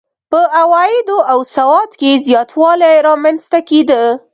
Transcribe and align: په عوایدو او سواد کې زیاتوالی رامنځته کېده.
په 0.31 0.39
عوایدو 0.61 1.17
او 1.31 1.39
سواد 1.55 1.91
کې 1.99 2.11
زیاتوالی 2.27 2.93
رامنځته 3.07 3.59
کېده. 3.69 4.03